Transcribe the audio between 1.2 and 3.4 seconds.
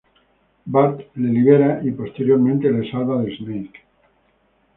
libera y posteriormente le salva de